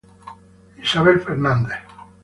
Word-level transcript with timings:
Isabel 0.83 1.21
Fernández 1.21 1.77